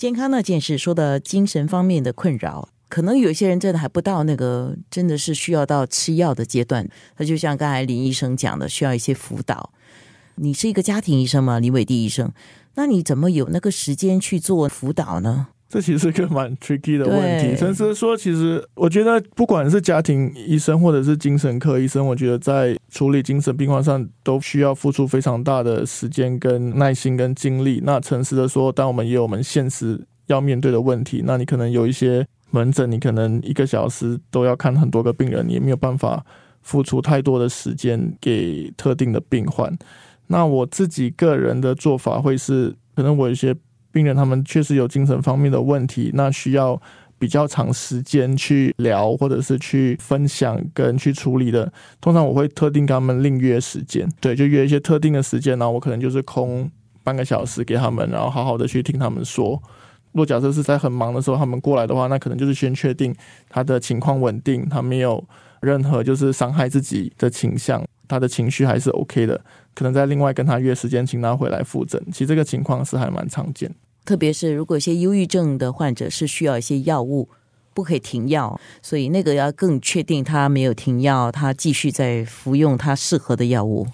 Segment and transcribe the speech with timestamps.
[0.00, 6.88] 健康那件事说的精神方面的困扰，可能有些人真的还不到那个真的是需要到吃药的阶段。
[7.14, 9.74] 他就像刚才林医生讲的，需要一些辅导。
[10.36, 11.60] 你是一个家庭医生吗？
[11.60, 12.32] 李伟迪医生，
[12.76, 15.48] 那你怎么有那个时间去做辅导呢？
[15.70, 17.50] 这其实是个蛮 tricky 的问题。
[17.50, 27.80] 对甚至说，其实我觉得，不管是家庭医生或者是精神科医生，我觉得在处理精神病患上都需要付出非常大的时间、跟耐心、跟精力。
[27.84, 36.26] 那诚实的说，当我们也有我们现实要面对的问题，那你可能有一些门诊，你可能一个小时都要看很多个病人，你也没有办法
[36.62, 39.72] 付出太多的时间给特定的病患。
[40.26, 43.54] 那我自己个人的做法会是，可能我有一些
[43.92, 46.80] 病人他们确实有精神方面的问题，那需要
[47.18, 51.70] 比较长时间去聊，或者是去分享跟去处理的。
[52.00, 56.70] 通常我会特定跟他们另约时间，对，就约一些特定的时间，然后我可能就是空
[57.04, 59.62] 半个小时给他们，然后好好的去听他们说。
[60.12, 63.14] 若假设是在很忙的时候他们过来的话，那可能就是先确定
[63.48, 65.22] 他的情况稳定，他没有
[65.60, 69.40] 任何就是伤害自己的倾向，他的情绪还是 OK 的，
[69.72, 72.02] 可能再另外跟他约时间，请他回来复诊。
[72.12, 73.72] 其实这个情况是还蛮常见。
[74.04, 77.28] 特别是如果一些忧郁症的患者是需要一些药物，
[77.72, 83.86] 不可以停药，所以那个要更确定他没有停药，他继续在服用他适合的药物。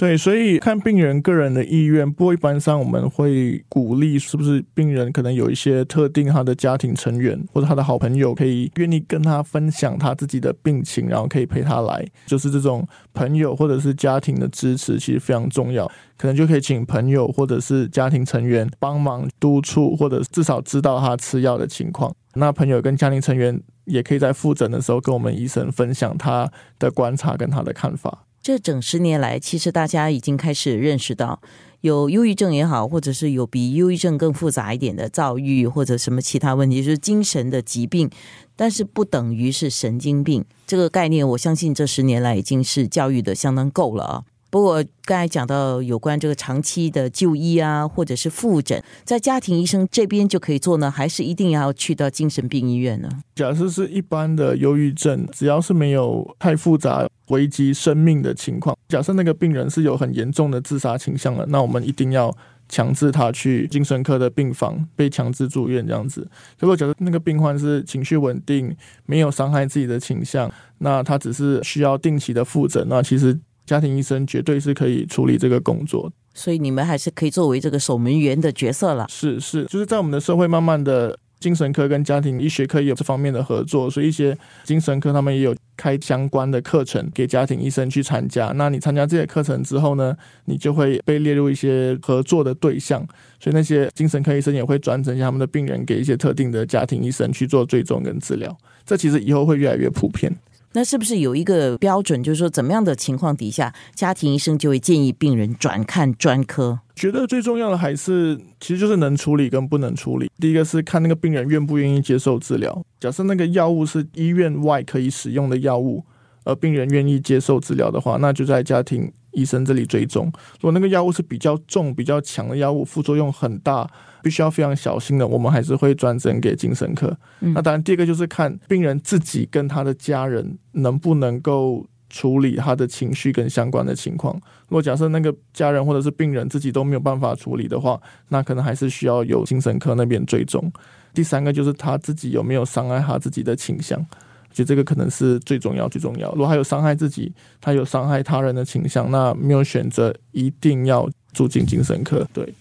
[0.00, 2.10] 对，所以看病人个人的意愿。
[2.10, 15.86] 不过一般上我们会鼓励，是不是病人可能有一些特定他的家庭成员或者他的好朋友，可以愿意跟他分享他自己的病情，然后可以陪他来，就是这种朋友或者是家庭的支持，其实非常重要。
[16.16, 22.10] 可能就可以请朋友或者是家庭成员帮忙督促，或者至少知道他吃药的情况。
[22.36, 28.24] 那朋友跟家庭成员也可以在复诊的时候跟我们医生分享他的观察跟他的看法。
[28.42, 31.40] 这整十年来，其实大家已经开始认识到，
[31.82, 38.08] 有忧郁症也好，或者是有比忧郁症更复杂一点的躁郁，或者什么其他问题，就是精神的疾病，
[38.56, 40.44] 但是不等于是神经病。
[40.66, 44.24] 这个概念，我相信这十年来已经是教育的相当够了啊。
[44.50, 53.08] 不过刚才讲到有关这个长期的就医啊，或者是复诊，在家庭医生这边就可以做呢，还是一定要去到精神病医院呢？
[53.36, 62.36] 假设是一般的忧郁症，只要是没有太复杂、危及生命的情况，假设那个病人是有很严重的自杀倾向了，那我们一定要
[62.68, 66.28] 强制他去精神科的病房被强制住院这样子。
[66.58, 76.12] 如果假设那个病患是情绪稳定，没有伤害自己的倾向，那他只是需要定期的复诊，那其实家庭医生绝对是可以处理这个工作。
[76.34, 79.06] 所以你们还是可以作为这个守门员的角色了。
[79.08, 81.18] 是是，就是在我们的社会慢慢的。
[81.40, 88.52] 精神科跟家庭医学科也有这方面的合作，所以一些精神科他们也有开相关的课程给家庭医生去参加。
[88.56, 93.00] 那你参加这些课程之后呢，你就会被列入一些合作的对象，
[93.38, 98.54] 所以那些精神科医生也会转诊一下他们的病人给一些特定的家庭医生去做追踪跟治疗。
[98.84, 100.30] 这其实以后会越来越普遍。
[100.72, 106.78] 那是不是有一个标准，就是说怎么样的情况底下，家庭医生就会建议病人转看专科？
[106.94, 110.30] 觉得最重要的还是，其实就是能处理跟不能处理。
[110.38, 112.84] 第一个是看那个病人愿不愿意接受治疗。
[113.00, 116.04] 假设那个药物是医院外可以使用的药物，
[116.44, 120.26] 而病人愿意接受治疗的话，那就在家庭医生这里追踪。
[120.54, 123.88] 如果那个药物是比较重、比较强的药物，副作用很大，
[124.22, 127.16] 必须要非常小心的，我们还是会转诊给精神科。
[127.40, 134.34] 嗯那当然，第二个就是看病人自己跟他的家人能不能够处理他的情绪跟相关的情况。
[134.68, 140.70] 如果假设那个家人或者是病人自己都没有办法处理的话，那可能还是需要有精神科那边追踪。
[141.14, 144.04] 第三个就是他自己有没有伤害他自己的倾向，
[144.52, 146.30] 就这个可能是最重要最重要。
[146.32, 152.26] 如果他有伤害自己，他有伤害他人的倾向，那没有选择一定要住进精神科。
[152.32, 152.52] 对。